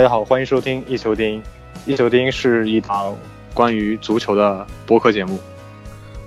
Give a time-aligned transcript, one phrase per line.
[0.00, 1.42] 大家好，欢迎收听一球钉。
[1.84, 3.14] 一球钉是一档
[3.52, 5.38] 关于足球的播客节目。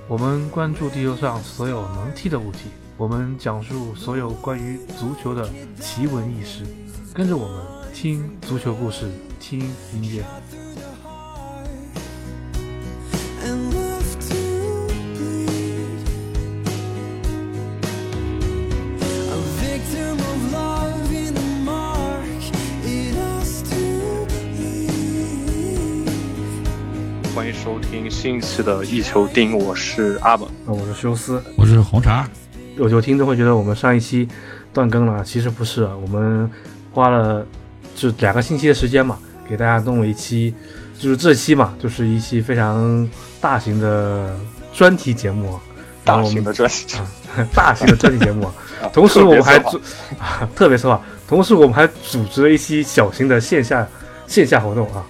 [0.07, 5.50] 我们关注地球上所有能踢的物体，我们讲述所有关于足球的
[5.82, 6.64] 奇闻异事。
[7.16, 10.24] 跟着我们听足球故事，听音乐。
[28.23, 32.25] 新一期的一球钉，我是阿本，我是休斯，我是红茶。
[32.77, 34.25] 有有听众会觉得我们上一期
[34.72, 36.49] 断更了，其实不是，我们
[36.94, 37.45] 花了
[37.97, 40.55] 就两个星期的时间嘛，给大家弄了一期，
[40.97, 43.05] 就是这期嘛，就是一期非常
[43.41, 44.33] 大型的
[44.71, 45.59] 专题节目，
[46.05, 46.97] 大型的专题，
[47.53, 48.49] 大型的专题节目。
[48.93, 49.81] 同时我们还组
[50.55, 53.85] 特别策划，同时我们还组织了一期小型的线下
[54.27, 55.03] 线下活动啊，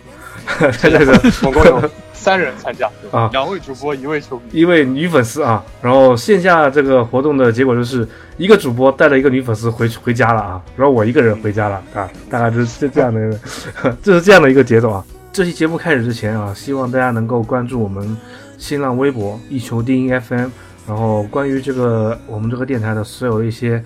[0.81, 1.91] 这个。
[2.23, 5.61] 三人参加啊，两位主播，一位球迷，一位女粉丝啊。
[5.81, 8.07] 然后线下这个活动的结果就是
[8.37, 13.39] 一个主播带了一个女粉丝回回家了啊，然后我一个人回家了啊，大概就是这这样的，
[14.01, 15.03] 这是这样的一个节奏啊。
[15.33, 18.15] 这期节目开始之前啊，希望大家能够关注我们
[18.57, 20.47] 新浪微博一球定音 FM，
[20.87, 23.83] 然后关于这个我们这个电台的所有一些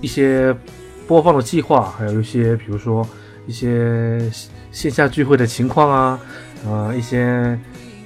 [0.00, 0.54] 一些
[1.08, 3.04] 播放的计划，还有一些比如说
[3.48, 4.20] 一些
[4.70, 6.20] 线下聚会的情况啊，
[6.64, 7.58] 啊一些。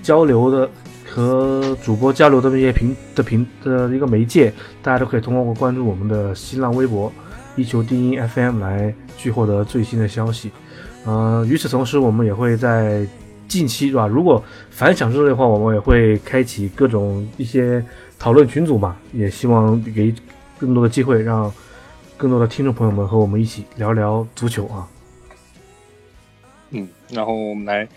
[0.07, 0.71] 交流的
[1.05, 7.13] 和主播交流的那些平的平的一个媒介，大家都可以通过关注我们的新浪微博
[7.57, 10.53] “一球定音 FM” 来去获得最新的消息。
[11.05, 13.05] 呃，与此同时，我们也会在
[13.49, 14.07] 近期是吧？
[14.07, 14.41] 如果
[14.71, 17.85] 反响热烈的话，我们也会开启各种一些
[18.17, 20.15] 讨论群组嘛，也希望给
[20.57, 21.53] 更多的机会，让
[22.17, 24.87] 更多的听众朋友们和我们一起聊聊足球啊。
[26.71, 27.89] 嗯，然后我们来。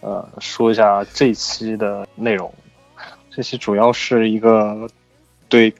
[0.00, 2.52] 呃，说一下这期的内容。
[3.30, 4.88] 这期主要是一个
[5.48, 5.72] 对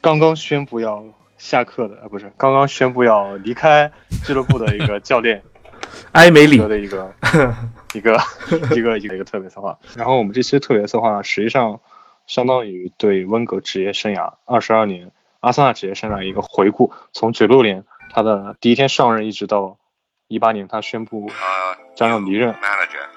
[0.00, 1.04] 刚刚宣布要
[1.38, 3.90] 下课的，呃，不是刚刚宣布要离开
[4.24, 5.42] 俱乐部的一个教练
[6.12, 7.12] 埃梅里的一个
[7.94, 8.18] 一个
[8.74, 9.78] 一个一个一个特别策划。
[9.96, 11.80] 然后我们这期特别策划实际上
[12.26, 15.10] 相当于对温格职业生涯二十二年
[15.40, 19.76] 阿森纳职业生涯一个回顾，从九六年他的第一天上任一直到
[20.32, 21.30] 一八年他宣布
[21.94, 22.54] 将要离任。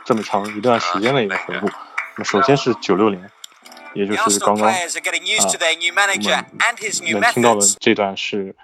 [0.03, 1.67] 这么长一段时间的一个回顾。
[1.67, 3.31] 那么首先是九六年，
[3.93, 4.73] 也就是刚刚啊，
[7.07, 8.55] 我们能听到的这段是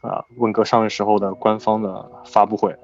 [0.00, 2.78] 啊，温格上任时候的官方的发布会啊。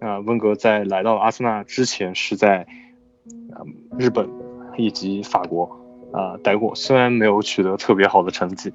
[0.00, 2.66] 那，温格在来到阿森纳之前是在
[3.52, 3.64] 啊
[3.98, 4.28] 日本
[4.76, 5.64] 以及法国
[6.12, 8.72] 啊待过，虽然没有取得特别好的成绩，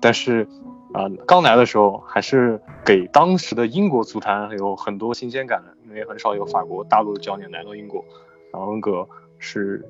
[0.00, 0.46] 但是
[0.92, 5.74] 啊刚来的时候还是给当时的英国足坛有很多新鲜感的。
[5.90, 8.04] 因为很少有法国大陆的教练来到英国，
[8.52, 9.08] 然后温格
[9.40, 9.84] 是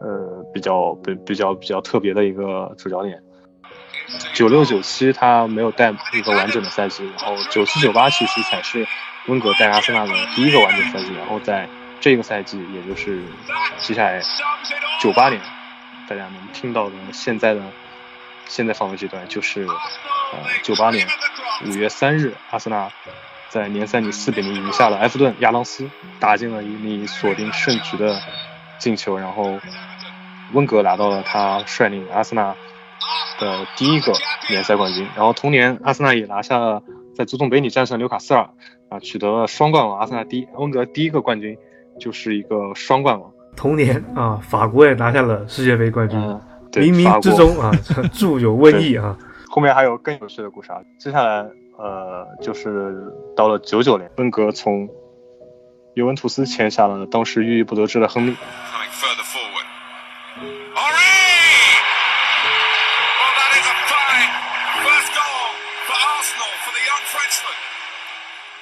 [0.00, 3.22] 呃比较比比较比较特别的一个主教练。
[4.32, 8.86] 九六九七他没有带一个完整的赛季，然后九七九八其实才是
[9.28, 11.68] 温格带阿森纳的第一个完整赛季，然后在
[12.00, 13.20] 这个赛季，也就是
[13.80, 14.22] 接下来
[15.02, 15.38] 九八年，
[16.08, 17.60] 大家能听到的现在的
[18.46, 21.06] 现在放的这段就是呃九八年
[21.66, 22.90] 五月三日阿森纳。
[23.50, 25.88] 在联赛里四比零赢下了埃弗顿，亚当斯
[26.18, 28.18] 打进了一粒锁定胜局的
[28.80, 29.60] 进球，然后
[30.54, 32.52] 温格拿到了他率领阿森纳
[33.38, 34.12] 的第一个
[34.48, 35.06] 联赛冠军。
[35.14, 36.82] 然后同年，阿森纳也拿下了
[37.14, 38.50] 在足总杯里战胜纽卡斯尔，
[38.88, 40.00] 啊，取得了双冠王。
[40.00, 41.56] 阿森纳第一，温格第一个冠军
[42.00, 43.30] 就是一个双冠王。
[43.56, 46.18] 同年啊，法国也拿下了世界杯冠军。
[46.80, 47.70] 冥冥之中啊，
[48.12, 49.16] 注有瘟疫啊。
[49.48, 51.46] 后面还有更有趣的故事啊，接下来。
[51.76, 54.88] 呃，就是到了九九年，温格从
[55.94, 58.36] 尤文图斯签下了当时郁郁不得志的亨利。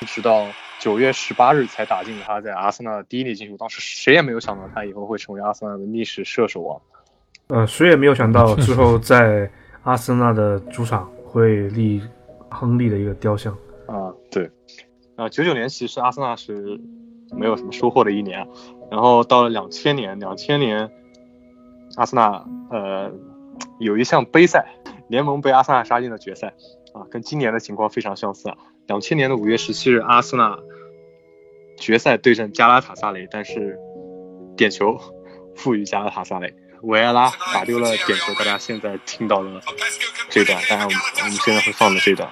[0.07, 0.47] 直到
[0.79, 6.81] 九月十八日才打进他在阿森纳的第一粒进球，当时谁也没有想到他以后会成为阿森纳的历史射手王。
[7.53, 9.49] 呃，谁也没有想到 之后在
[9.83, 12.03] 阿森纳的主场会立。
[12.55, 13.51] 亨利的一个雕像
[13.87, 14.51] 啊，对，
[15.17, 16.79] 啊，九九年其实阿森纳是
[17.31, 18.47] 没有什么收获的一年，
[18.91, 20.91] 然后到了两千年，两千年
[21.97, 23.11] 阿森纳呃
[23.81, 24.67] 有一项杯赛，
[25.09, 26.49] 联盟被阿森纳杀进了决赛
[26.93, 28.57] 啊，跟今年的情况非常相似啊。
[28.87, 30.59] 两千年的五月十七日，阿森纳
[31.79, 33.79] 决赛对阵加拉塔萨雷，但是
[34.59, 34.99] 点球
[35.57, 39.61] 负于加拉塔萨雷，维埃拉打丢了点球，大家现在听到了
[40.29, 42.29] 这段，当然我们我们现在会放的这段。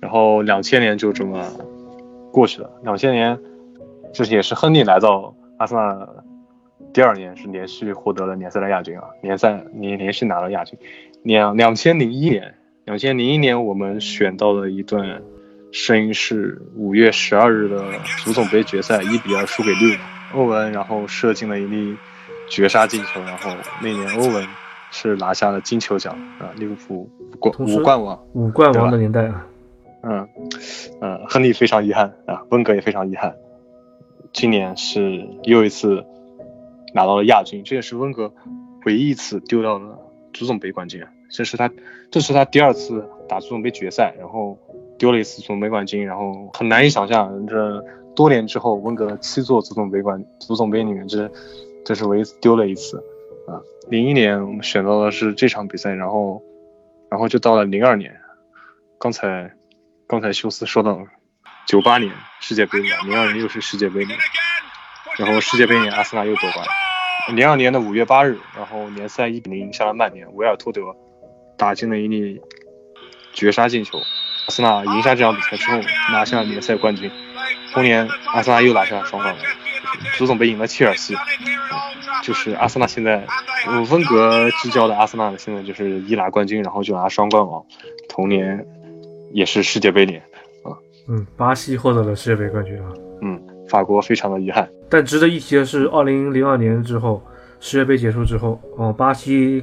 [0.00, 1.46] 然后两千年就这么
[2.32, 2.70] 过去了。
[2.82, 3.38] 两千年，
[4.14, 6.08] 就是也是亨利来到阿森纳
[6.92, 10.78] 第二年，是连续获得了联赛的亚军啊，联赛连连续拿了亚军。
[11.22, 15.22] 两两千零一年，两千零一年我们选到了一段
[15.72, 17.84] 声音是五月十二日的
[18.24, 19.96] 足总杯决赛，一比二输给利物
[20.32, 21.96] 浦，欧文然后射进了一粒
[22.48, 23.50] 绝杀进球，然后
[23.82, 24.46] 那年欧文
[24.90, 27.08] 是拿下了金球奖啊，利物浦
[27.38, 29.46] 冠五冠王，五冠王的年代啊。
[30.02, 30.28] 嗯，
[31.00, 33.34] 嗯，亨利非常遗憾啊，温格也非常遗憾，
[34.32, 36.04] 今年是又一次
[36.94, 38.32] 拿到了亚军，这也是温格
[38.84, 39.98] 唯一一次丢掉了
[40.32, 41.68] 足总杯冠军，这是他
[42.12, 44.56] 这是他第二次打足总杯决赛，然后
[44.96, 47.84] 丢了一次足总杯冠军，然后很难以想象这
[48.14, 51.28] 多年之后温格的七座足总杯冠足总杯里面这
[51.86, 52.98] 这是唯一次丢了一次
[53.48, 53.56] 啊，
[53.88, 56.42] 零一年我们选到的是这场比赛，然后
[57.10, 58.20] 然后就到了零二年，
[58.98, 59.52] 刚才。
[60.08, 61.04] 刚才休斯说到，
[61.66, 64.16] 九八年世界杯年，零二年又是世界杯年，
[65.18, 66.64] 然后世界杯年阿森纳又夺冠。
[67.34, 70.94] 零二年的五月八日，然后联赛一比零赢下了曼联，维尔托德
[71.58, 72.40] 打进了一粒
[73.32, 75.80] 绝杀进球，阿森纳赢下这场比赛之后
[76.12, 77.10] 拿下了联赛冠军。
[77.72, 79.44] 同年阿森纳又拿下了双冠王，
[80.18, 81.14] 足总杯赢了切尔西，
[82.22, 83.26] 就是阿森纳现在
[83.90, 87.64] 温格执教的阿森纳现在就是一拿冠军，然后就拿双冠王。
[88.08, 88.66] 同年。
[89.32, 90.22] 也是世界杯年，
[90.62, 90.70] 啊，
[91.08, 93.38] 嗯，巴西获得了世界杯冠军啊，嗯，
[93.68, 94.66] 法国非常的遗憾。
[94.88, 97.20] 但值得一提的是，二零零二年之后，
[97.60, 99.62] 世界杯结束之后，哦，巴西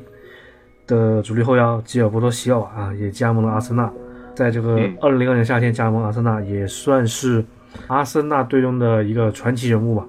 [0.85, 3.91] 的主力后腰吉尔伯托西奥啊，也加盟了阿森纳，
[4.35, 7.44] 在这个二零零二年夏天加盟阿森纳，也算是
[7.88, 10.06] 阿森纳队中的一个传奇人物吧，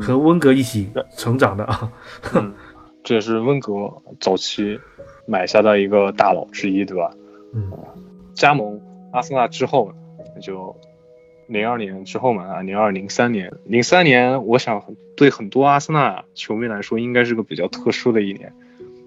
[0.00, 1.64] 和温格一起成长的。
[1.64, 1.92] 啊，
[3.04, 4.78] 这也是温格早期
[5.26, 7.10] 买下的一个大佬之一，对吧？
[7.54, 7.72] 嗯。
[8.34, 8.78] 加盟
[9.12, 9.94] 阿森纳之后，
[10.42, 10.76] 就
[11.46, 14.82] 零二年之后嘛啊，零二零三年，零三年，我想
[15.16, 18.52] 对很多阿森纳球迷来说，应该是个比较特殊的一年，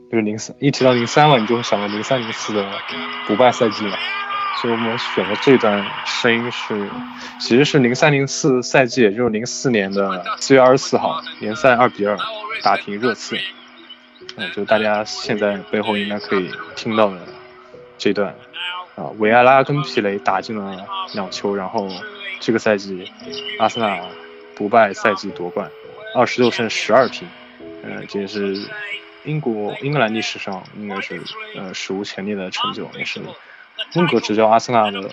[0.09, 2.67] 就是零三一提到零三了，你就会想到零三零四的
[3.27, 3.91] 不败赛季嘛，
[4.61, 6.89] 所以我们选的这段声音是，
[7.39, 12.17] 其实是零三零四赛季，也就是零四年的四月二十四号，联赛二比二
[12.61, 13.38] 打平热刺，
[14.35, 17.17] 嗯，就大家现在背后应该可以听到的
[17.97, 18.35] 这段。
[18.95, 21.88] 啊，维埃拉跟皮雷打进了两球，然后
[22.41, 23.09] 这个赛季
[23.59, 23.97] 阿森纳
[24.56, 25.71] 不败赛季夺冠，
[26.13, 27.25] 二十六胜十二平，
[27.81, 28.67] 呃，这也是
[29.23, 31.21] 英国英格兰历史上应该是
[31.56, 33.21] 呃史无前例的成就，也是
[33.95, 35.09] 温格执教阿森纳的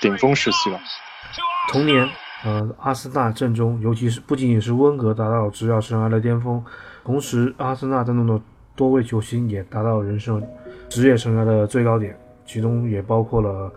[0.00, 0.78] 顶峰时期吧。
[1.72, 2.08] 同年，
[2.44, 6.64] 呃，阿森纳阵中，尤其是不仅仅是温格达到了执教生涯的巅峰，
[7.04, 8.40] 同时阿森纳阵中的
[8.74, 10.42] 多位球星也达到人生
[10.88, 12.18] 职业生涯的最高点。
[12.46, 13.72] 其中也包括了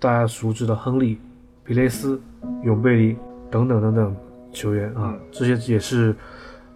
[0.00, 1.20] 大家熟知的亨利、
[1.64, 2.20] 皮雷斯、
[2.64, 3.16] 永贝利
[3.48, 4.16] 等等等等
[4.52, 6.12] 球员啊，这些也是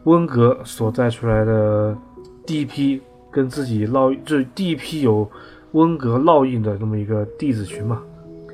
[0.05, 1.97] 温格所带出来的
[2.47, 5.29] 第一批跟自己烙，这第一批有
[5.73, 8.03] 温格烙印的这么一个弟子群嘛。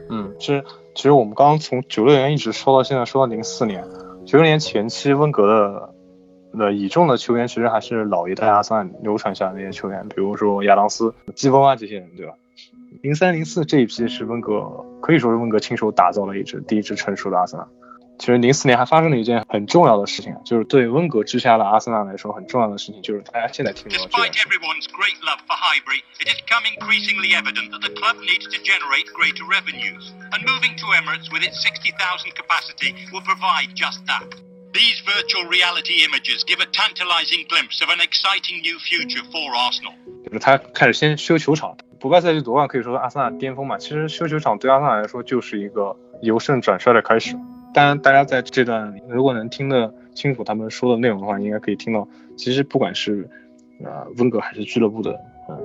[0.08, 0.64] 嗯，其实
[0.94, 3.84] 其实我们刚刚从九六年一直说到现在，说到零四年，
[4.24, 5.94] 九六年前期温格的
[6.52, 12.34] 那倚重的球员，其实还是老一代阿森纳流传下来那些球员，比如说亚当斯、基翁啊这些人，对吧？
[13.02, 14.62] 零三零四这一批是温格，
[15.00, 17.66] 可以说是温格亲手打造了一支第一支成熟的阿森纳。
[18.18, 23.96] 其实零四年还发生了一件很重要的事情，就是对温格之下的阿森纳来说很重要的事情，就是大家现在听的。
[23.98, 29.12] Despite everyone's great love for hybrid，it is come increasingly evident that the club needs to generate
[29.12, 30.12] greater revenues。
[30.32, 34.24] And moving to Emirates with its 60,000 capacity will provide just that。
[34.72, 39.94] These virtual reality images give a tantalizing glimpse of an exciting new future for Arsenal。
[40.24, 43.78] 就是他开始先修球场，不败赛季夺冠可以说是阿森纳巅峰嘛。
[43.78, 47.36] 其实修球场对阿森纳来说就是一个由盛转衰的开始。
[47.76, 53.28] 当然，大家在这段如果能听得清楚他们说的内容的话，应该可以听到，其实不管是
[53.84, 55.12] 呃温格还是俱乐部的
[55.50, 55.60] 嗯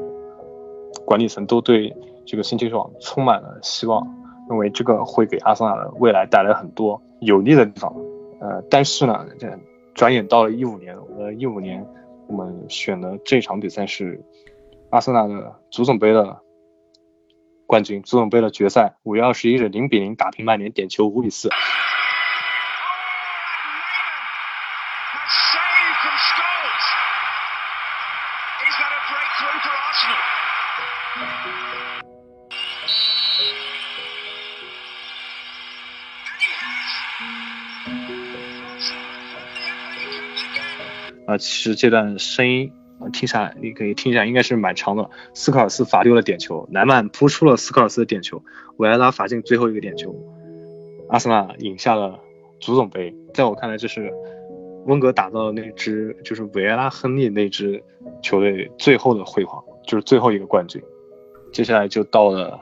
[1.06, 4.06] 管理层，都对这个新球场充满了希望，
[4.50, 7.96] 认为这个会给阿森纳的未来带来很多有利的地方。
[8.42, 9.48] 呃，但是呢，这
[9.94, 11.88] 转眼到了一五年，呃，一五年
[12.28, 14.22] 我们选的这场比赛是
[14.90, 16.40] 阿森纳的足总杯的
[17.66, 21.48] 冠军，足总杯的决赛，五月二十一日零比零打平曼联，点球五比四。
[41.42, 42.72] 其实这段声音
[43.12, 45.10] 听下来，你可以听一下，应该是蛮长的。
[45.34, 48.44] 斯科尔斯罚丢了点球，莱曼扑出了斯科尔斯的点球，
[48.78, 50.16] 维埃拉罚进最后一个点球。
[51.10, 52.20] 阿森纳赢下了
[52.60, 53.14] 足总杯。
[53.34, 54.14] 在我看来，这是
[54.86, 57.84] 温格打造的那支就是维埃拉亨利那支
[58.22, 60.82] 球队最后的辉煌，就是最后一个冠军。
[61.52, 62.60] 接下来就到了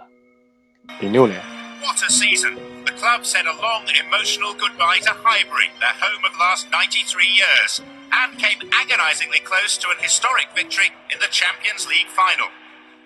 [1.01, 1.37] 零六年。
[1.81, 2.55] What a season!
[2.85, 7.25] The club said a long, emotional goodbye to Highbury, their home of the last 93
[7.25, 7.81] years,
[8.12, 12.48] and came agonisingly close to an historic victory in the Champions League final.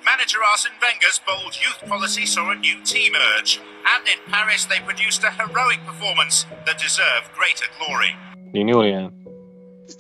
[0.05, 4.81] Manager Arsene Wenger's bold youth policy saw a new team emerge, and in Paris they
[4.81, 8.15] produced a heroic performance that deserved greater glory.
[8.53, 9.13] 零六年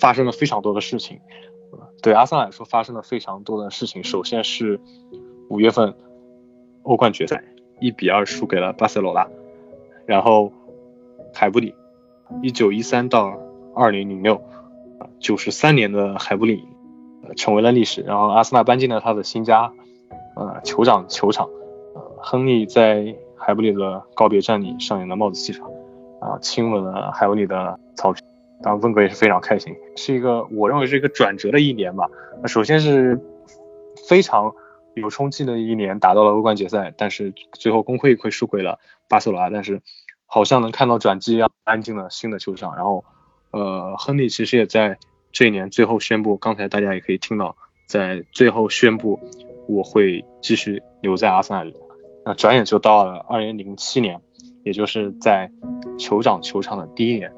[0.01, 1.21] 发生了非常多的事情，
[2.01, 4.03] 对阿森纳来说发生了非常多的事情。
[4.05, 4.81] 首先是
[5.51, 5.95] 五月份
[6.85, 7.43] 欧冠决赛
[7.81, 9.29] 一比二输给了巴塞罗那，
[10.07, 10.53] 然后
[11.35, 11.75] 海布里
[12.43, 13.37] 一九一三到
[13.75, 14.41] 二零零六
[15.20, 16.64] 九十三年的海布里、
[17.28, 19.72] 呃、成为了历史，然后阿森纳搬进了他的新家，
[20.36, 21.48] 呃酋长球场，
[21.96, 25.66] 呃亨利在海布里的告别战里上演了帽子戏法，
[26.22, 28.24] 啊亲吻了海布里的草坪。
[28.62, 32.10] 当然，温格也是非常开心，是一个我认为是一个转折的一年吧。
[32.46, 33.20] 首先是
[34.08, 34.54] 非常
[34.94, 38.80] 有冲击的一年，打到了欧冠决赛，但是最后功亏一篑输给了
[39.10, 39.50] 巴塞罗那。
[39.50, 39.82] 但是
[40.26, 42.74] 好像能看到转机一样，安进了新的球场。
[42.78, 43.04] 然后，
[43.54, 44.98] 呃，亨利其实也在
[45.32, 47.56] 这一年最后宣布，刚才大家也可以听到，
[47.88, 49.20] 在最后宣布
[49.70, 51.74] 我会继续留在阿森纳里。
[52.26, 54.20] 那转眼就到了二零零七年，
[54.64, 55.52] 也就是在
[56.00, 57.32] 酋长球场的第一年。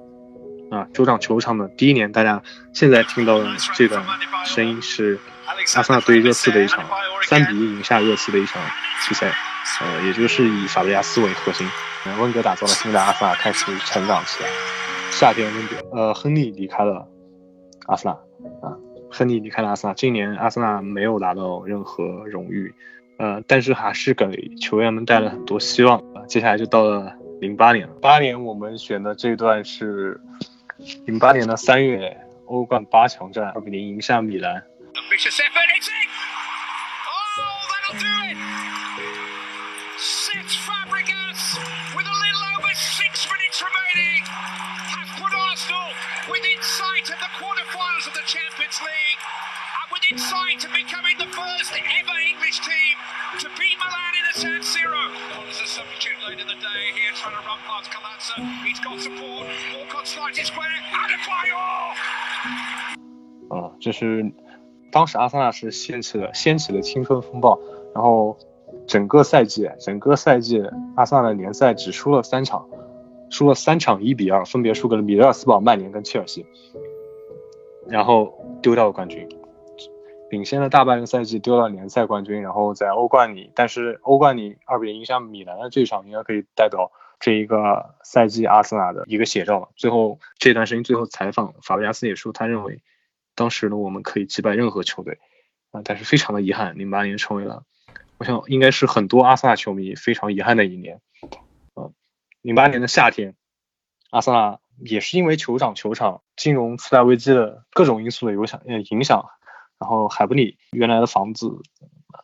[0.72, 2.42] 啊，酋长球场的第一年，大家
[2.74, 4.04] 现在听到的这段
[4.46, 5.20] 声音是
[5.76, 6.84] 阿森纳对热刺的一场
[7.28, 8.62] 三比一赢下热刺的一场
[9.08, 9.32] 比赛，
[9.82, 11.68] 呃，也就是以法布雷加斯为核心，
[12.20, 14.50] 温格打造了新的阿森纳开始成长起来。
[15.12, 17.08] 夏天温格，呃，亨利离开了
[17.88, 18.78] 阿森纳，啊，
[19.10, 22.74] 亨利离开了阿森纳，今年阿森纳没有拿到任何荣誉，
[23.18, 26.00] 呃，但是还是给球员们带来很多希望。
[26.14, 30.20] 啊，接下来就到了零八年了，八年我们选的这段是。
[31.06, 34.62] 零八年的三月，欧冠八强战二比零赢下米兰。
[50.12, 52.96] In sight of becoming the first ever English team
[53.40, 55.10] to beat Milan in the San Siro.
[55.34, 58.38] Well, there's a substitute late in the day here trying to run past Kalatsa.
[58.62, 59.50] He's got support.
[59.74, 60.70] Walcott slides his square.
[60.94, 61.58] And a fire!
[63.50, 64.32] 啊、这是
[64.92, 67.60] 当时阿森纳是掀起了掀起了青春风暴，
[67.96, 68.38] 然后
[68.88, 70.62] 整个赛季整个赛季
[70.96, 72.68] 阿森纳的联赛只输了三场，
[73.32, 76.46] 输了三场一比二，分别输给了米德尔斯堡、曼联跟切尔西，
[77.88, 79.28] 然后丢掉了冠军。
[80.30, 89.70] 领先了大半个赛季，丢了联赛冠军，然后在欧冠里，但是欧冠里二比零赢下米兰的这场，应该可以代表这一个赛季阿森纳的一个写照了。
[89.76, 92.82] 最后这段时间最后采访，法布加斯也说，他认为
[93.36, 95.20] 当时呢我们可以击败任何球队
[95.72, 97.64] 啊、但是非常的遗憾，零八年成为了，
[98.18, 101.02] 我想应该是很多阿森纳球迷非常遗憾的一年。
[101.76, 101.92] 啊、
[102.42, 103.36] 零八年的夏天，
[104.10, 109.30] 阿森纳也是因为酋长球场金融次贷危机的各种因素的影响，呃影响。
[109.78, 111.50] 然后海布里原来的房子，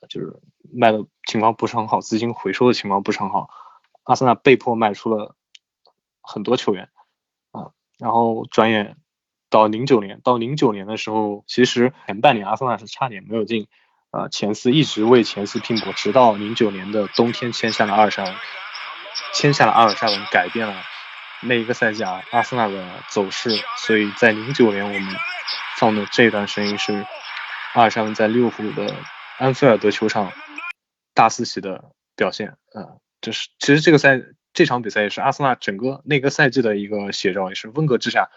[0.10, 0.42] 就是
[0.74, 3.50] 卖的情况不是很好，资金回收的情况不是很好，
[4.04, 5.36] 阿森纳被迫卖出了
[6.22, 6.90] 很多球员
[7.52, 7.72] 啊。
[8.00, 8.96] 然后转眼
[9.50, 13.68] 到零九年，到零九年的时候，其实前半年阿森纳是差点没有进
[14.12, 18.34] 呃前四，一直为前四拼搏，直到零九年的冬天签下了阿尔沙文，
[19.34, 20.74] 签下了阿尔沙文，改变了
[21.42, 23.50] 那一个赛季啊阿森纳的走势。
[23.76, 25.16] 所以在零九年我们
[25.78, 27.06] 放的这段声音是。
[27.74, 28.94] 阿尔沙文在利物浦的
[29.40, 30.32] 安菲尔德球场
[31.14, 34.22] 大四喜的表现，呃，这是其实这个赛
[34.54, 38.30] 这场比赛也是阿森纳整个那个赛季的一个写照，也是温格之下，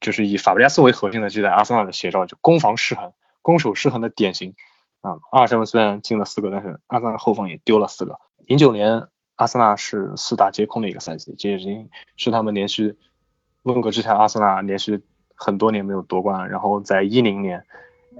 [0.00, 4.54] 就是以法布加斯为核心的这代阿森纳的写照，就攻防失衡、攻守失衡的典型。
[5.00, 8.20] 啊，阿尔沙文虽然进了四个，但是阿森纳后防也丢了四个。
[8.46, 12.96] 零九年阿森纳是四大皆空的一个赛季，这已经是他们连续
[13.62, 15.02] 温格之下阿森纳连续
[15.34, 17.64] 很多年没有夺冠，然后在一零年。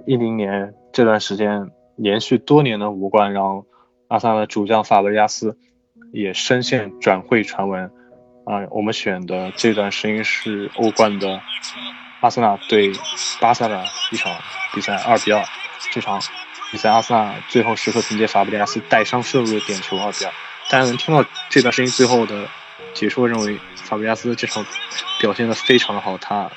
[0.07, 3.65] 一零年这段时间，连续多年的无冠，让
[4.09, 5.57] 阿森纳的主将法布雷加斯
[6.13, 7.91] 也深陷转会传闻。
[8.45, 11.41] 啊、我们选的这段声音是欧冠的
[12.21, 12.93] 阿森纳对
[13.41, 14.33] 巴萨的一场
[14.75, 15.43] 比赛，二比二。
[15.93, 16.21] 这场
[16.73, 20.33] 比赛阿森纳最后时刻凭借法布雷加斯带伤射入的点球二比二。
[20.71, 22.49] 大家能听到这段声音最后的
[22.95, 24.67] 解说认为法布雷加斯这场
[25.21, 26.51] 表现的非常的好，他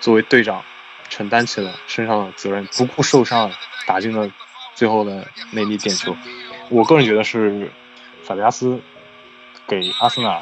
[0.00, 0.62] 作为队长。
[1.08, 3.50] 承担起了身上的责任，不顾受伤
[3.86, 4.30] 打进了
[4.74, 6.16] 最后的那粒点球。
[6.70, 7.70] 我个人觉得是
[8.22, 8.80] 法比亚斯
[9.66, 10.38] 给阿森纳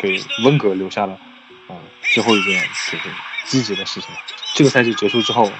[0.00, 1.12] 给温格留下了
[1.68, 1.76] 啊、
[2.14, 3.08] 最后一件就是
[3.44, 4.10] 积极的事情。
[4.54, 5.50] 这个赛季结束之后，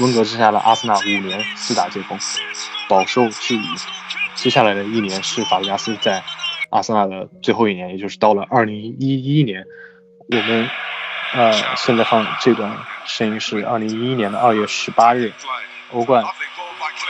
[0.00, 2.18] 温格之下的阿森纳五年四大皆锋，
[2.88, 3.64] 饱受质疑。
[4.34, 6.24] 接下来的一年是法布加斯在
[6.70, 9.64] 阿森纳的最后一年，也就是到了二零一一年，
[10.30, 10.68] 我们
[11.34, 15.32] 呃现在放这段声音是二零一一年的二月十八日，
[15.90, 16.24] 欧冠，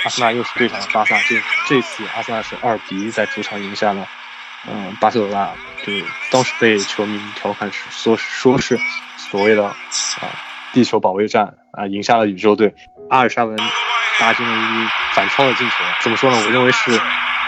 [0.05, 4.07] 阿森纳又是对上了巴萨，这这次阿森纳是二比一在主场赢下了
[4.69, 5.53] 嗯巴塞罗那，
[5.85, 8.79] 就是当时被球迷调侃是说说是
[9.17, 9.77] 所谓的啊
[10.73, 12.75] 地球保卫战啊赢下了宇宙队，
[13.11, 13.57] 阿尔沙文
[14.19, 16.37] 打进了一反超的进球，怎么说呢？
[16.45, 16.93] 我认为是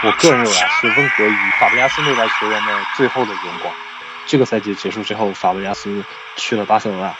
[0.03, 3.73] 我个人认为啊是温格与法布加斯那代球员的最后的荣光。
[4.27, 6.03] 这个赛季结束之后，法布加斯
[6.35, 7.15] 去了巴塞罗那，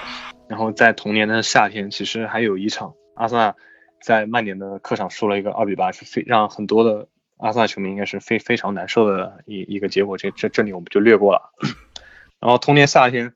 [0.48, 3.56] 然后在同年的夏天，其实还有一场阿森纳
[4.02, 10.18] 在曼联的客场输了一个二比八，是非让很多的阿森纳球迷应该是非非常难受的一一个结果。
[10.18, 11.52] 这这这里我们就略过了。
[12.40, 13.34] 然后同年夏天，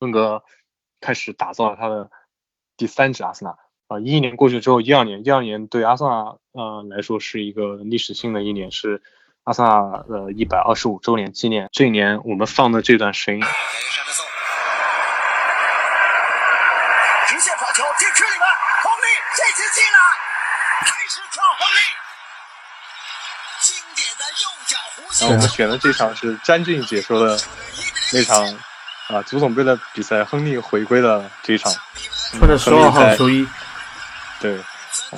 [0.00, 0.42] 温格
[1.00, 2.10] 开始打造了他的
[2.76, 3.56] 第三支阿森纳。
[3.86, 9.02] 啊，一一年过去之后，一二年，一二年对阿森纳呃来说是一个历史性的一年，是
[9.44, 11.68] 阿森纳的一百二十五周年纪念。
[11.70, 13.46] 这一年我们放的这段声音，直
[17.38, 18.48] 线传球禁区里面，
[18.80, 19.98] 亨利这次进了，
[20.80, 21.80] 还是靠亨利，
[23.60, 27.38] 经典的右脚弧然后我们选的这场是詹俊解说的
[28.12, 28.44] 那场
[29.08, 31.72] 啊足总杯的比赛，亨利回归的这一场，
[32.32, 33.46] 穿着十二号球衣，
[34.38, 35.16] 对，啊，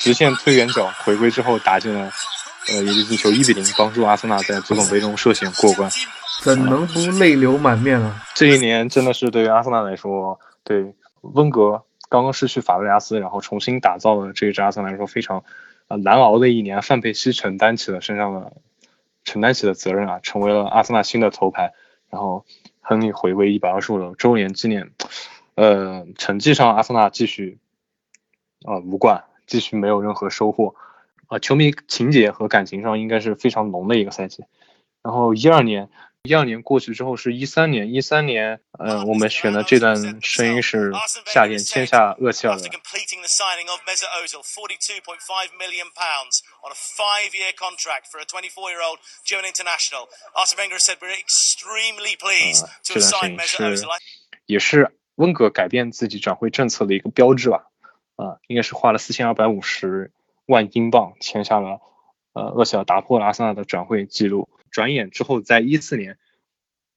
[0.00, 2.12] 直线推远角回归之后打进了
[2.68, 5.90] 呃一粒进球，一比零帮助阿森纳在足总杯中涉险过关。
[6.42, 8.22] 怎能不泪流满面啊？
[8.34, 15.42] 这一年真的是对于阿森纳来说，对温格刚刚失去法布雷加斯，然后重新打造的这一支阿森纳来说非常
[15.88, 16.82] 啊难熬的一年。
[16.82, 18.52] 范佩西承担起了身上的
[19.26, 21.74] 承担起的责任啊，成为了阿森纳新的头牌。
[22.08, 22.46] 然后
[22.80, 24.92] 亨利回归一百二十五周年纪念，
[25.56, 27.58] 呃，成绩上阿森纳继续
[28.64, 30.74] 啊、无冠，继续没有任何收获
[31.26, 34.44] 啊、球迷情节和感情上应该是非常浓的一个赛季。
[35.02, 35.90] 然后一二年。
[36.26, 40.92] 一二年过去之后是一三年，一三年，呃，我们选的这段声音是
[41.26, 48.24] 夏天签下厄齐尔的 completing the signing of Mesut Ozil, 42.5 million pounds on a five-year contract for a
[48.24, 50.08] 24-year-old German international.
[50.34, 53.88] Arsene Wenger said we're extremely pleased 呃，to 这段声 signed 音 Mesut 是 Ozil.
[54.46, 57.68] 也是温格改变自己转会政策的一个标志吧，
[58.16, 60.12] 啊、应该是花了四千二百五十
[60.46, 61.80] 万英镑签下了，
[62.32, 64.48] 呃，厄齐尔打破了阿森纳的转会记录。
[64.76, 66.18] 转眼之后，在一四年，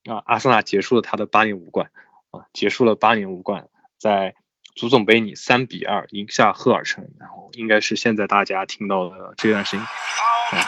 [0.03, 1.91] 啊，阿森纳结束了他的八年五冠，
[2.29, 4.35] 啊，结束了八年五冠，在
[4.75, 9.85] 足总杯里三比二赢下赫尔城，然后应该是现在大家听到的这段声音。
[9.85, 10.67] 啊。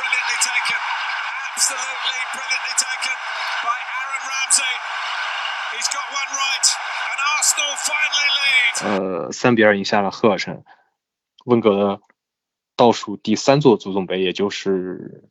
[8.83, 10.63] 呃，三比二赢下了赫尔城，
[11.43, 12.01] 温格的
[12.77, 15.29] 倒数第三座足总杯，也就是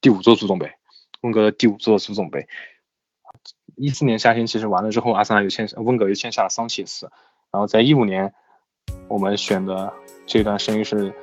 [0.00, 0.72] 第五座足总杯，
[1.22, 2.46] 温格的第五座足总杯。
[3.76, 7.10] 一四年夏天其实完了之后，阿森纳又签温格又签下了桑切斯，
[7.50, 8.34] 然后在一五年，
[9.08, 9.92] 我们选的
[10.26, 11.14] 这段声音是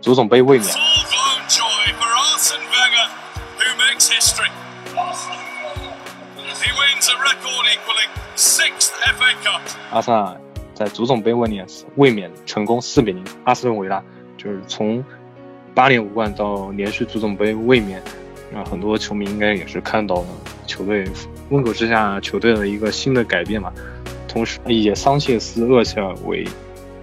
[0.00, 0.68] 足总杯卫冕，
[9.90, 10.36] 阿森纳
[10.74, 13.24] 在足总杯卫冕卫冕成功四比零。
[13.44, 14.00] 阿斯顿维拉，
[14.36, 15.04] 就是从
[15.74, 18.00] 八年无冠到连续足总杯卫冕，
[18.54, 20.26] 啊，很多球迷应该也是看到了
[20.66, 21.04] 球队
[21.50, 23.72] 温格之下球队的一个新的改变嘛。
[24.26, 26.46] 同时，以桑切斯、厄齐尔为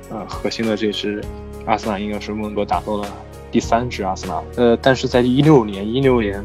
[0.09, 1.23] 呃核心的这支
[1.65, 3.07] 阿森纳，应该是温格打造了
[3.51, 4.43] 第三支阿森纳。
[4.57, 6.43] 呃，但是在一六年，一六年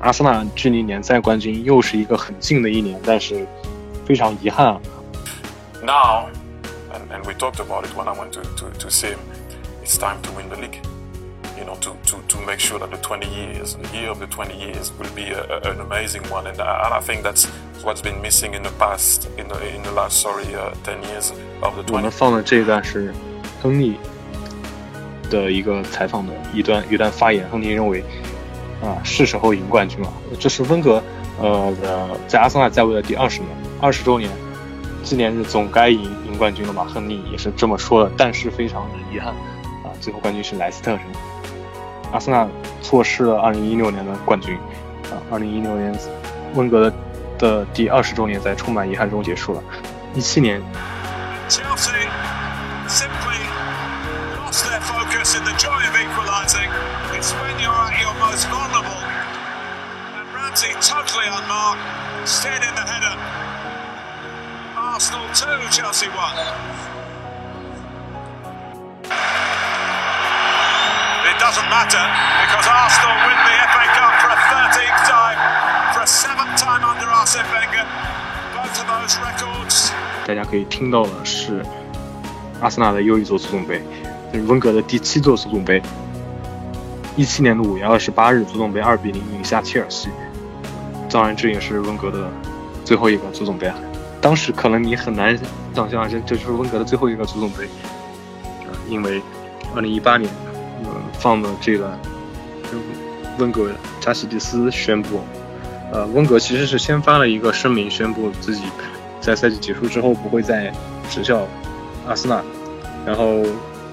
[0.00, 3.46] 阿森纳距离联赛冠军又是一个很近的一年，但是
[4.04, 4.80] 非常遗憾啊
[5.82, 6.28] ，now,
[6.92, 9.18] and, and we talked about it when I went to, to, to see him,
[9.84, 10.78] it's time to win the league.
[11.56, 14.26] You know, to, to, to make sure that the 20 years, the year of the
[14.26, 16.46] 20 years, will be a, a, an amazing one.
[16.46, 17.46] And I, and I think that's
[17.82, 21.32] what's been missing in the past, in the, in the last, sorry, uh, 10 years
[21.62, 21.92] of the 20.
[21.92, 23.14] 我们放的这一段是
[23.62, 23.96] 亨利
[25.30, 27.48] 的一个采访的一段一段发言。
[27.48, 28.04] 亨利认为，
[28.82, 30.12] 啊，是时候赢冠军了。
[30.38, 31.02] 这是温格
[31.40, 34.30] 呃的在阿森纳在位的第二十年，二十周年
[35.02, 36.84] 纪念日总该赢赢冠军了嘛？
[36.84, 38.12] 亨利也是这么说的。
[38.14, 39.28] 但是非常的遗憾，
[39.82, 41.06] 啊，最后冠军是莱斯特城。
[42.12, 42.48] 阿森纳
[42.82, 44.56] 错失了二零一六年的冠军
[45.10, 45.94] 啊二零一六年
[46.54, 46.96] 温格的
[47.38, 49.62] 的第二十周年在充满遗憾中结束了。
[50.14, 50.62] 一七年
[64.96, 66.08] Arsenal 2, chelsea
[71.56, 72.04] doesn't matter
[72.44, 75.40] because Arsenal win the FA Cup for a 13th time,
[75.94, 77.86] for a seventh time under Arsene Wenger.
[78.52, 79.90] Both of those records
[80.26, 81.64] 大家可以听到的是
[82.60, 83.80] 阿森纳的又一座足总杯，
[84.30, 85.80] 这是温格的第七座足总杯。
[87.16, 90.10] 一七年的五月二十八日，足总杯二比零赢下切尔西。
[91.10, 92.30] 当然，这也是温格的
[92.84, 93.74] 最后一个足总杯啊。
[94.20, 95.38] 当时可能你很难
[95.74, 97.66] 想象，这这就是温格的最后一个足总杯，
[98.88, 99.22] 因为
[99.74, 100.30] 二零一八年，
[101.18, 101.98] 放的这个
[102.64, 102.78] 就
[103.38, 105.20] 温格扎西蒂斯宣布，
[105.92, 108.64] 呃，温格其实是先发了一个声明，宣布自己
[109.20, 110.72] 在赛季结束之后不会再
[111.10, 111.46] 执教
[112.06, 112.42] 阿森纳，
[113.04, 113.42] 然后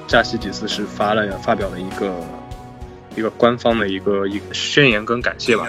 [0.08, 2.16] 扎西蒂斯是发了发表了一个
[3.16, 5.66] 一个官方的一个一宣言跟感谢吧。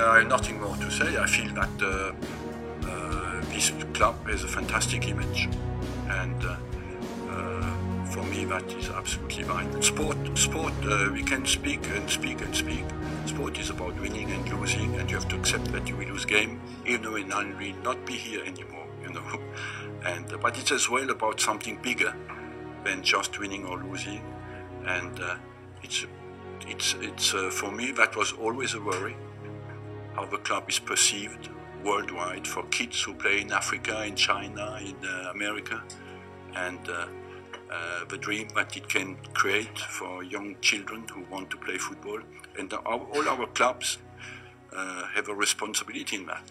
[8.42, 9.80] That is absolutely fine.
[9.80, 12.84] Sport, sport, uh, we can speak and speak and speak.
[13.26, 16.24] Sport is about winning and losing, and you have to accept that you will lose
[16.24, 18.86] game, even though it will not be here anymore.
[19.02, 19.40] You know,
[20.04, 22.12] and uh, but it's as well about something bigger
[22.82, 24.22] than just winning or losing,
[24.86, 25.36] and uh,
[25.84, 26.04] it's
[26.66, 29.16] it's it's uh, for me that was always a worry
[30.14, 31.50] how the club is perceived
[31.84, 35.82] worldwide for kids who play in Africa, in China, in uh, America,
[36.56, 36.88] and
[38.08, 42.20] the dream that it can create for young children who want to play football.
[42.56, 43.98] And our, all our clubs
[44.72, 46.42] uh, have a responsibility in that.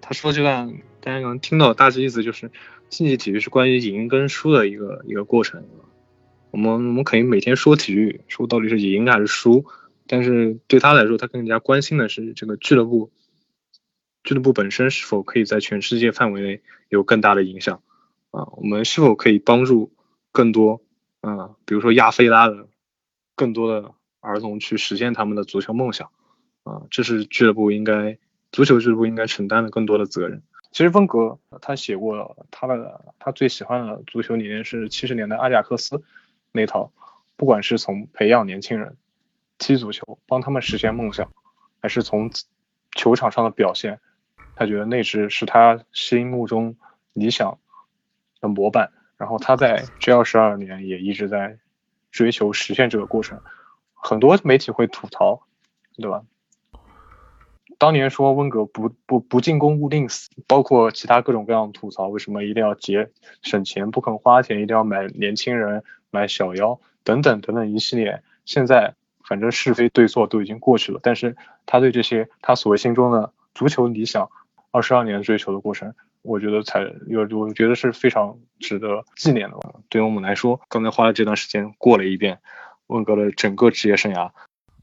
[0.00, 2.50] 他说这段大家能听到大致意思就是，
[2.88, 5.64] 竞技体育是关于赢跟输的一个一个过程。
[6.50, 9.66] 我们我们可以每天说体育，说到底是赢还是输，
[10.06, 13.10] 但是对他来说，他更加关心的是这个俱乐部，
[14.24, 17.82] 俱乐部本身是否可以在全世界范围内有更大的影响
[18.30, 18.48] 啊？
[18.52, 19.92] 我们是否可以帮助
[20.32, 20.82] 更多
[21.20, 22.66] 啊，比如说亚非拉的
[23.36, 26.10] 更多的儿童去实现他们的足球梦想
[26.64, 26.82] 啊？
[26.90, 28.18] 这是俱乐部应该。
[28.54, 30.42] 足球俱乐部应该承担的更多的责任。
[30.72, 36.04] 其实温格他写过他的他最喜欢的足球理念是七十年代阿贾克斯
[36.52, 36.92] 那套，
[37.36, 38.98] 不管是从培养年轻人
[39.56, 41.32] 踢足球，帮他们实现梦想，
[41.80, 42.30] 还是从
[42.94, 44.00] 球场上的表现，
[44.54, 46.76] 他觉得那只是他心目中
[47.14, 47.58] 理想
[48.42, 48.92] 的模板。
[49.22, 51.56] 然后他在这二十二年也一直在
[52.10, 53.40] 追求实现这个过程。
[53.94, 55.46] 很多媒体会吐槽，
[55.96, 56.24] 对吧？
[57.78, 68.24] 当年说温格不不不进攻勿定死，包括其他各种各样的吐槽，为什么一定要节省钱不肯花钱，一定要买年轻人买小妖等等等等一系列。
[68.44, 74.30] 现在反正是非对错都已经过去了，但是他对这些他所谓心中的足球理想，
[74.72, 79.56] 二十二年追求的过程，我觉得才有我觉得是非常值得纪念的。
[79.88, 82.38] 对于我们来说，刚才花了这段时间过了一遍
[82.86, 84.30] 温格的整个职业生涯。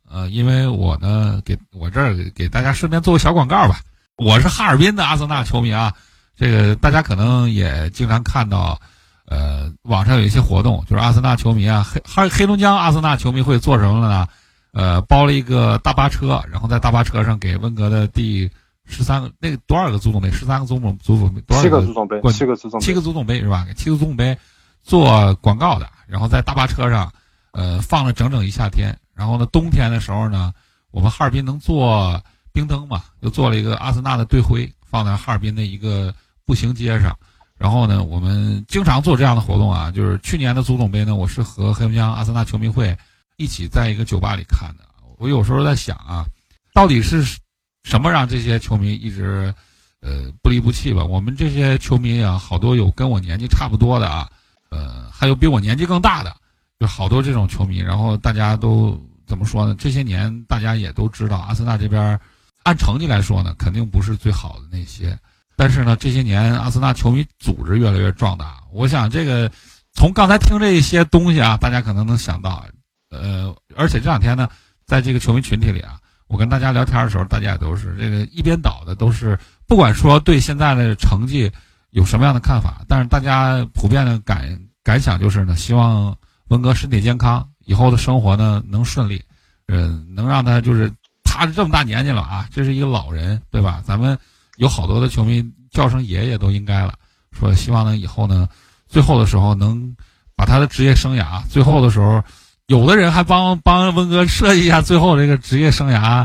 [0.10, 3.80] 呃，因为我呢，给我这儿给大家顺便做个小广告吧。
[4.18, 5.94] 我是哈尔滨的阿森纳球迷啊，
[6.36, 8.80] 这个大家可能也经常看到，
[9.28, 14.28] 呃，网上有一些活动，就是阿森纳球迷啊，黑黑黑龙江阿森纳球迷会做什么了呢？
[14.74, 18.50] 呃，包了一个大巴车，然后在大巴车上给温格的第
[18.90, 20.30] 十三个那个多少个足总杯？
[20.32, 21.40] 十三个足总足总杯？
[21.42, 22.20] 多少七个足总杯？
[22.32, 22.86] 七个足总杯？
[22.86, 23.64] 七个足总杯是吧？
[23.66, 24.38] 给七个足总杯
[24.84, 27.14] 做广告的，然后在大巴车上，
[27.52, 28.98] 呃，放了整整一夏天。
[29.14, 30.52] 然后呢，冬天的时候呢，
[30.92, 32.22] 我们哈尔滨能做
[32.52, 36.14] 冰灯嘛，又做了一个阿森纳的队徽，放在哈尔滨的一个
[36.46, 37.16] 步行街上。
[37.58, 42.98] 然后呢，我们经常做这样的活动啊，就是去年的足总杯呢，我是和黑龙江阿森纳球迷会
[43.36, 44.86] 一起在一个酒吧里看的。
[45.18, 46.26] 我有时候在想啊，
[46.74, 47.38] 到底是
[47.84, 49.54] 什么让这些球迷一直
[50.02, 51.04] 呃不离不弃吧？
[51.04, 54.30] 我们这些球迷啊，好多有跟我年纪差不多的啊，
[54.70, 56.36] 呃，还有比我年纪更大的，
[56.80, 57.80] 就好多这种球迷。
[57.80, 59.00] 然后大家都。
[59.30, 59.76] 怎么说呢？
[59.78, 62.20] 这些年大家也都知道，阿森纳这边
[62.64, 65.16] 按成绩来说呢，肯定不是最好的那些。
[65.56, 68.58] 但是呢，这些年阿森纳球迷组织越来越壮大。
[68.72, 69.52] 我想这个
[69.94, 72.66] 从刚才听这些东西啊，大家可能能想到，
[73.12, 74.50] 呃，而且这两天呢，
[74.88, 79.38] 在这个球迷群体里啊，我跟大家聊天的时候，大家也都是这个一边倒的，都是
[79.68, 81.52] 不管说对现在的成绩
[81.90, 86.16] 有什么样的看法，但是大家普遍的感感想就是呢，希望
[86.50, 87.46] 文哥身体健康。
[87.66, 89.22] 以后的生活呢能顺利，
[89.68, 90.92] 嗯，能让他就是
[91.24, 93.80] 他这么大年纪了啊，这是一个老人，对吧？
[93.86, 94.18] 咱们
[94.58, 96.96] 有好多的球迷叫声爷爷都应该了，
[97.32, 98.48] 说希望呢以后呢，
[98.88, 99.96] 最后的时候能
[100.36, 102.24] 把他的职业生涯，最后的时候，
[102.70, 106.24] 有的人还帮帮温哥设计一下最后这个职业生涯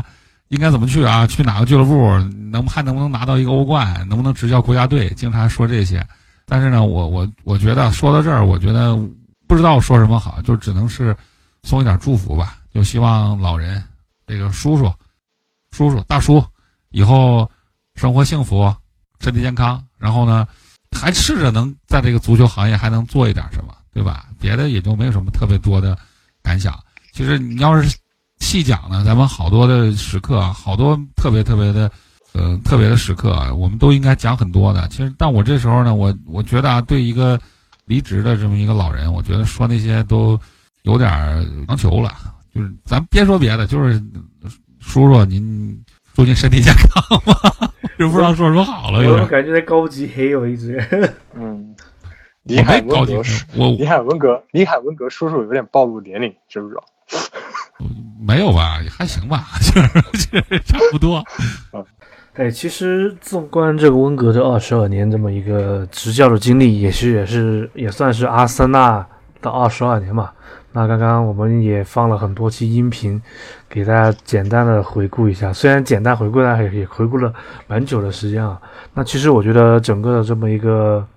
[0.49, 1.25] 应该怎么去啊？
[1.25, 2.19] 去哪个俱乐部？
[2.51, 3.95] 能还能不能拿到一个欧冠？
[4.07, 5.09] 能不能执教国家队？
[5.15, 6.05] 经常说这些。
[6.45, 8.95] 但是呢，我我我觉得说到这儿，我觉得
[9.47, 11.17] 不知道说什么好，就只能是
[11.63, 12.57] 送一点祝福吧。
[12.71, 13.83] 就希望老人
[14.27, 14.93] 这个叔叔、
[15.71, 16.45] 叔叔、大叔
[16.91, 17.49] 以后
[17.95, 18.71] 生活幸福，
[19.19, 19.83] 身体健康。
[19.97, 20.47] 然后呢，
[20.91, 24.27] 还试着能在这个足球行业还能做一点什么，对吧？
[24.39, 25.97] 别的也就没有什么特别多的
[26.45, 26.77] 感想。
[27.11, 27.97] 其实你要是
[28.39, 31.91] 细讲呢，咱们好多的时刻，好多特别特别的。
[32.37, 34.85] 呃，特别的时刻啊，我们都应该讲很多的。
[34.89, 37.39] 其实，但我这时候呢，我我觉得啊，对一个
[37.85, 40.37] 离职的这么一个老人，我觉得说那些都
[40.81, 41.09] 有点
[41.65, 42.13] 强求了。
[42.53, 44.03] 就是咱别说别的，就是
[44.81, 45.81] 叔叔您
[46.13, 48.99] 祝您身体健康吧， 就不知道说什么好了。
[49.13, 50.85] 我感觉在高级黑我一直。
[51.35, 51.73] 嗯，
[52.45, 53.21] 李海文格，
[53.55, 56.83] 我李海文格，李海文格叔叔有点暴露年龄，知不知道？
[58.21, 59.81] 没有吧，还行吧，就
[60.19, 61.23] 是 差不多。
[62.33, 69.05] 哎，其实纵观这个温格这二十二年这么一个执教的经历，也是也是也算是阿森纳
[69.41, 70.31] 的二十二年嘛。
[70.73, 73.21] 那刚刚我们也放了很多期音频，
[73.69, 75.51] 给大家简单的回顾一下。
[75.53, 77.33] 虽然简单回顾但，也也回顾了
[77.67, 78.61] 蛮久的时间啊。
[78.93, 81.07] 那其实我觉得整个的这么一个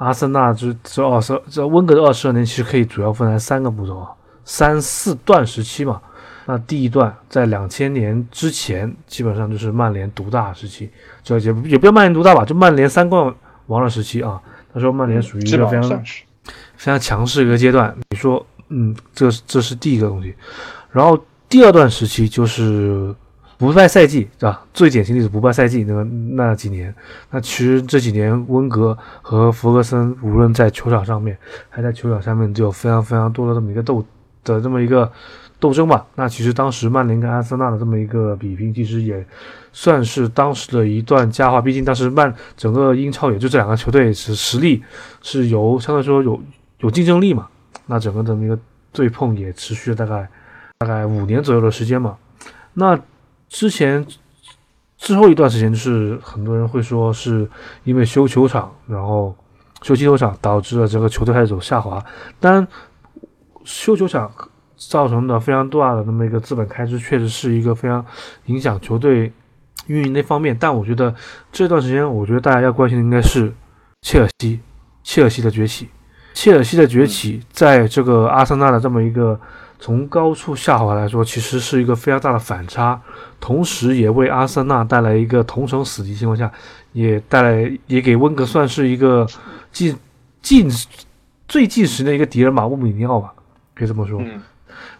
[0.00, 4.08] 阿森纳这这二十这温格的二十二年，其实可以主要分成三个步骤啊，
[4.46, 6.00] 三四段时期嘛。
[6.46, 10.90] 那第一段在两千年之前，基本上就是曼联独大时期，
[11.22, 13.32] 这也也不叫曼联独大吧，就曼联三冠
[13.66, 14.40] 王的时期啊。
[14.72, 16.02] 那时候曼联属于一个非常
[16.76, 17.94] 非常强势一个阶段。
[18.08, 20.34] 你说，嗯，这这是第一个东西。
[20.90, 23.14] 然后第二段时期就是
[23.60, 24.64] 不败赛季，是吧？
[24.74, 26.92] 最典型的是不败赛季那个那几年。
[27.30, 31.36] 那其实这几年温格和弗格森无论在球场上面，
[31.68, 34.04] 还在球场下面，就有非常非常多的这么一个斗
[34.42, 35.12] 的这么一个。
[35.60, 39.22] 斗争吧，那其实当时曼联跟阿森纳的这么一个比拼，其实也
[39.74, 41.60] 算是当时的一段佳话。
[41.60, 44.82] 毕竟当时曼整个英超也就这两个球队是实力
[45.20, 46.40] 是由相对来说有
[46.78, 47.46] 有竞争力嘛。
[47.84, 48.58] 那整个这么一个
[48.90, 50.26] 对碰也持续了大概
[50.78, 52.16] 大概五年左右的时间嘛。
[52.72, 52.98] 那
[53.50, 54.06] 之前
[54.96, 57.46] 之后一段时间，就是很多人会说是
[57.84, 59.36] 因为修球场，然后
[59.82, 62.02] 修踢球场导致了这个球队开始走下滑。
[62.40, 62.66] 当然，
[63.64, 64.32] 修球场。
[64.88, 68.02] 造成的非常大的那么一个资本开支，确实是一个非常
[68.46, 69.30] 影响球队
[69.88, 70.56] 运营的方面。
[70.58, 71.14] 但我觉得
[71.52, 73.52] 这段时间，我觉得大家要关心的应该是
[74.00, 74.58] 切尔西，
[75.02, 75.90] 切尔西的崛起。
[76.32, 79.38] 切尔西的崛起，在这个阿森纳的这么一个
[79.80, 83.00] 从高处下滑来说，其实是一个非常大的反差，
[83.40, 86.52] 同时也为阿森纳带来一个同城死敌情况下，
[86.92, 89.26] 也带来也给温格算是一个
[89.72, 89.96] 近
[90.42, 90.70] 近
[91.48, 93.32] 最近时的一个敌人马穆里尼奥吧，
[93.74, 94.22] 可以这么说。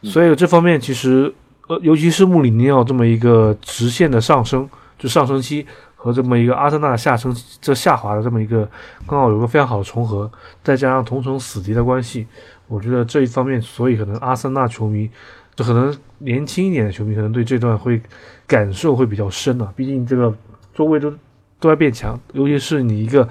[0.03, 1.33] 所以这方面其实，
[1.69, 8.67] 呃，尤其是穆里尼奥这么一个直线的上升，就上升期和这么一个阿森纳的下升这下滑的这么一个，
[9.07, 10.31] 刚好有个非常好的重合，
[10.65, 12.27] 再加上同城死敌的关系，
[12.71, 15.11] 我觉得这一方面，所以可能阿森纳球迷，
[15.57, 18.01] 就可能年轻一点的球迷，可能对这段会
[18.47, 19.73] 感受会比较深啊。
[19.75, 20.33] 毕竟这个
[20.73, 21.11] 周围都
[21.59, 23.29] 都在变强，尤其是你一个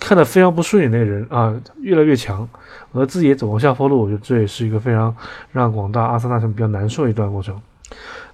[0.00, 2.48] 看得非常不顺眼的人啊，越来越强。
[2.92, 5.14] 而自己也走往下坡路，我觉得这也是一个非常
[5.52, 7.60] 让广大阿森纳球迷比较难受的一段过程。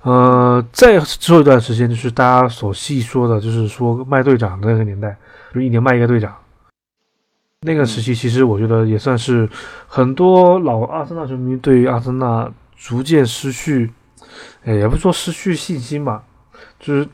[0.02, 5.16] 呃，再之后一段时间，就是大家所细说的，就是说卖队长的那个年代，
[5.52, 6.32] 就一年卖一个队长。
[7.62, 9.48] 那个时期，其实我觉得也算是
[9.86, 13.90] 很多老阿森纳球迷对于阿森纳逐渐失去，
[14.64, 16.22] 哎，也不说失去信心吧，
[16.78, 17.08] 就是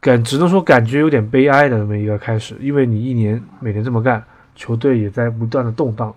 [0.00, 4.24] 感只能说感觉有点悲哀的那么一个开始，因为你一年每年这么干，
[4.56, 6.14] 球队也在不断的动荡。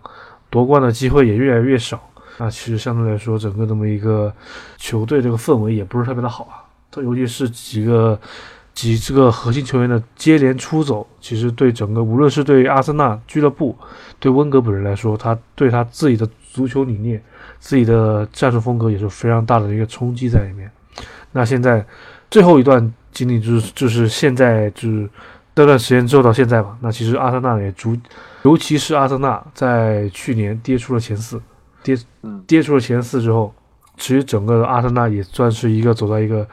[0.49, 1.99] 夺冠的机会也越来越少，
[2.38, 4.32] 那其实相对来说，整个这么一个
[4.77, 6.62] 球队这个氛围也不是特别的好啊。
[6.91, 8.19] 特尤其是几个
[8.74, 13.78] 几这个核心球员的接连出走，其实对整个无论是对阿森纳俱乐部，
[14.20, 17.22] 对温格本人来说，他对他自己的足球理念、
[17.60, 20.70] 自己的战术风格也是非常大的一个冲击在里面。
[21.32, 21.86] 那现在
[22.32, 25.08] 最后一段经历就是就是现在就是
[25.56, 27.96] 那段时间之后到现在吧，那其实阿森纳也逐。
[28.44, 31.40] 尤其是阿森纳在去年跌出了前四，
[31.84, 31.98] 跌
[32.48, 33.54] 跌出了前四之后，
[33.98, 36.46] 其实整个阿森纳也算是一个走到一个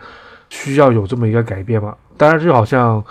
[0.50, 1.96] 需要有这么一个改变吧。
[2.20, 3.02] 当然，就好像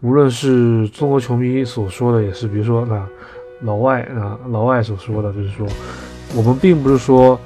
[0.00, 3.06] 无论是中国球迷所说的，也是比如说那
[3.60, 5.64] 老外啊老外所说的，就是说
[6.34, 7.38] 我们并不是说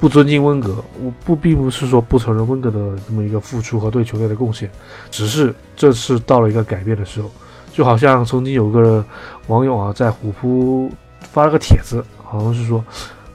[0.00, 4.70] 不尊敬温格，我不并不是说不承认温格的这么一个付出和对球队的贡献，
[5.10, 7.30] 只是这是到了一个改变的时候。
[7.70, 9.04] 就好像曾经有个
[9.48, 10.90] 网友啊，在虎扑
[11.20, 12.82] 发了个帖子，好像是说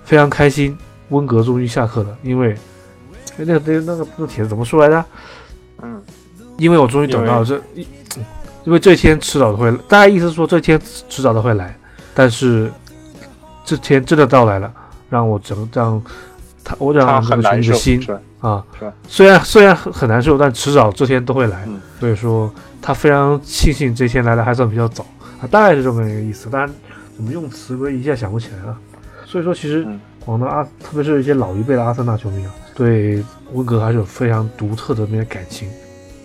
[0.04, 0.76] 非常开心，
[1.10, 2.58] 温格终于下课了，因为
[3.38, 5.06] 那个那个那个那个帖子怎么说来着？
[6.62, 7.88] 嗯，因为我终于等到这一，
[8.64, 11.76] 因为这天迟早都会，大概意思是说这天迟早都会来，
[12.14, 12.72] 但是
[13.66, 14.72] 这天真的到来了，
[15.10, 16.02] 让我整让
[16.64, 18.08] 他我他让这个球很难受，迷的心？
[18.40, 18.64] 啊，
[19.08, 25.06] 虽然虽然很很难受，但迟早这天都会来，嗯所以说他非常庆幸这天来的还算比较早
[25.40, 26.50] 啊，大概是这么一个意思。
[26.50, 26.70] 当然，
[27.16, 28.78] 怎么用词我一下想不起来了。
[29.26, 35.70] 所以说，其实嗯广东阿，特别是一些老一辈的阿森纳球迷啊，对温格还是有非常独特的那些感情。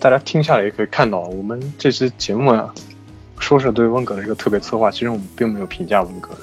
[0.06, 2.72] 大家听下来也可以看到，我们这期节目啊，
[3.40, 6.40] 说是对温格的一个特别策划，其实我们并没有评价温格的，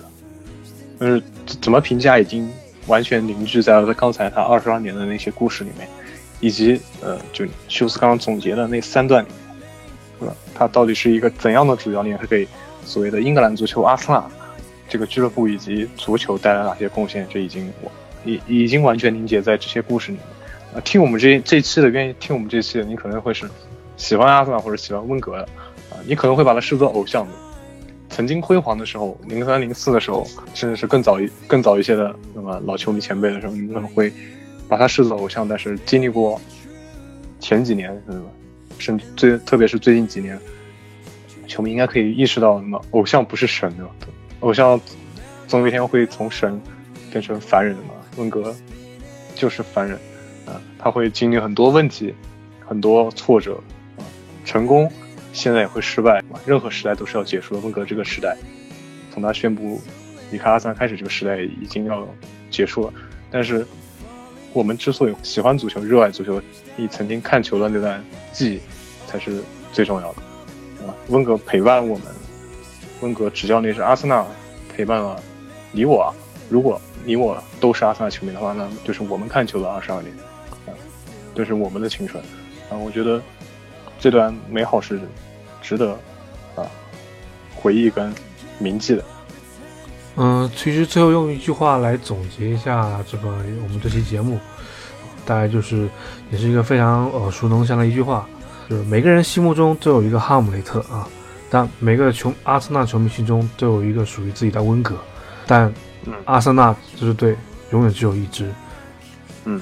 [1.00, 1.24] 但是
[1.62, 2.52] 怎么评价已经
[2.88, 5.88] 完全凝聚在了刚才他二十二年的那些故事里面，
[6.42, 9.66] 以及呃，就休斯刚刚总结的那三段里面，
[10.20, 10.36] 是吧？
[10.54, 12.46] 他到底是一个怎样的主教练，他给
[12.84, 14.22] 所谓的英格兰足球阿森纳
[14.90, 17.26] 这个俱乐部以及足球带来哪些贡献？
[17.30, 17.72] 这已经
[18.26, 20.28] 已已经完全凝结在这些故事里面。
[20.74, 23.48] 啊，听我们这这期的，愿意听我们这期的，你可能会是
[23.96, 25.44] 喜欢阿森纳或者喜欢温格的
[25.92, 27.32] 啊，你可能会把他视作偶像的。
[28.10, 34.12] 曾经辉煌的时候，零三零四的时候，甚至是更早一更早一些的那么老球迷前辈的时候，你们可能会
[34.68, 35.48] 把他视作偶像。
[35.48, 36.40] 但是经历过
[37.40, 38.26] 前几年，对吧？
[38.78, 40.40] 甚至最特别是最近几年，
[41.48, 43.84] 球迷应该可以意识到，那么偶像不是神的，
[44.40, 44.80] 偶像
[45.48, 46.60] 总有一天会从神
[47.12, 47.94] 变成凡人嘛。
[48.18, 48.56] 温格
[49.36, 50.00] 就是凡人。
[50.46, 52.14] 啊，他会经历很多问题，
[52.66, 53.56] 很多挫折，
[53.98, 54.04] 啊，
[54.46, 54.92] 成功，
[55.32, 57.62] 现在也会失败，啊，任何时代都是要结束的。
[57.62, 58.36] 温格这个时代，
[59.14, 59.82] 从他宣布
[60.32, 62.08] 离开阿森纳开始，这个时代已经要
[62.50, 62.94] 结束了。
[63.32, 63.66] 但是，
[64.52, 66.42] 我们之所以喜欢足球、热爱足球，
[66.76, 68.60] 你曾经看球的那段记忆，
[69.08, 70.22] 才是最重要的。
[70.86, 72.08] 啊，温格陪伴我们，
[73.02, 74.26] 温格执教那是阿森纳，
[74.76, 75.22] 陪伴了
[75.72, 76.14] 你我。
[76.50, 80.14] 如果你我都是阿森纳球迷的话，那就是我们看球的二十二年。
[81.36, 82.24] 这是我们的青春，
[82.70, 83.22] 啊，我觉得
[84.00, 85.00] 这段美好是
[85.62, 85.92] 值得
[86.56, 86.66] 啊
[87.56, 88.14] 回忆跟
[88.60, 89.04] 铭记的。
[90.16, 94.40] 嗯，其实最后用一句话来总结一下这个我们这期节目，
[95.26, 95.90] 大概就是
[96.32, 98.28] 也是一个非常耳熟能详的一句话，
[98.70, 101.08] 就是每个人心目中都有一个哈姆雷特啊，
[101.50, 104.96] 但每个球阿森纳球迷心中都有一个属于自己的温格，
[105.48, 105.74] 但
[106.06, 107.36] 嗯阿森纳这支队
[107.72, 108.52] 永远只有一支。
[109.46, 109.60] 嗯。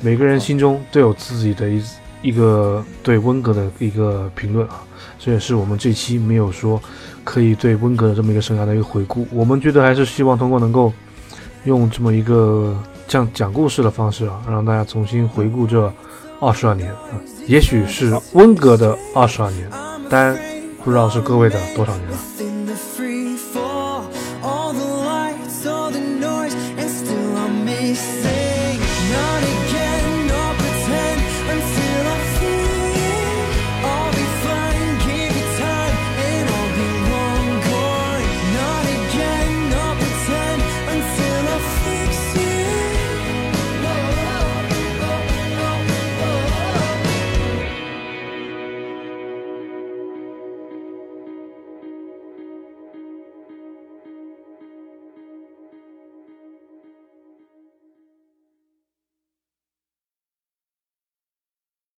[0.00, 1.82] 每个人心中都有自己的一
[2.22, 4.82] 一个对温格的一个评论啊，
[5.18, 6.80] 这也是我们这期没有说
[7.22, 9.26] 可以对温格的这么一个生涯的一个回顾。
[9.32, 10.92] 我们觉得还是希望通过能够
[11.64, 15.92] 用这么一个这样讲故事的方式啊，让大家重新回顾这
[16.40, 16.98] 二十二年啊，
[17.46, 19.70] 也许是温格的二十二年，
[20.10, 20.36] 但
[20.82, 22.18] 不知道是各位的多少年了。